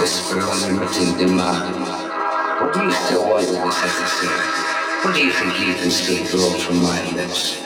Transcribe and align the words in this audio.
It 0.00 0.04
is 0.04 0.30
the 0.30 1.26
demand. 1.26 1.74
What 2.60 2.72
do 2.72 2.84
you 2.84 2.92
still 2.92 3.28
want 3.28 3.48
with 3.50 3.64
this 3.64 3.82
episode? 3.82 5.04
What 5.04 5.12
do 5.12 5.24
you 5.24 5.32
think 5.32 5.58
you 5.58 5.74
can 5.74 5.90
still 5.90 6.24
draw 6.24 6.56
from 6.56 6.82
my 6.84 7.02
lips? 7.16 7.58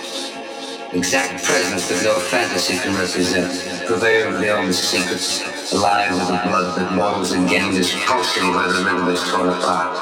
Exact 0.94 1.44
presence 1.44 1.88
that 1.90 2.02
no 2.02 2.18
fantasy 2.18 2.78
can 2.78 2.96
represent. 2.96 3.52
Purveyor 3.86 4.28
of 4.28 4.40
the 4.40 4.48
oldest 4.48 4.82
secrets, 4.90 5.72
alive 5.74 6.10
with 6.12 6.28
the 6.28 6.40
blood 6.48 6.78
that 6.78 6.96
boils 6.96 7.32
again, 7.32 7.74
is 7.74 7.92
pulsing 8.06 8.48
where 8.48 8.72
the 8.72 8.82
rhythm 8.82 9.08
is 9.08 9.22
torn 9.30 9.50
apart. 9.50 9.94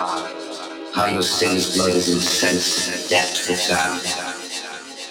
How 0.95 1.07
your 1.07 1.23
singer's 1.23 1.77
blood 1.77 1.97
is 1.97 2.15
incensed 2.15 3.11
depth 3.11 3.51
of 3.51 3.57
sound. 3.57 4.31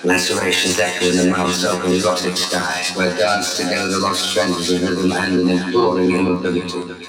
Lacerations 0.06 0.80
echo 0.80 1.08
in 1.08 1.18
the 1.18 1.30
mouth's 1.30 1.66
open 1.66 2.00
gothic 2.00 2.38
sky, 2.38 2.86
where 2.96 3.14
dance 3.18 3.58
together 3.58 3.90
the 3.90 4.00
lost 4.00 4.34
friends 4.34 4.72
of 4.72 4.82
rhythm 4.82 5.12
and 5.12 5.42
an 5.42 5.50
imploring 5.50 6.12
immobility. 6.16 7.09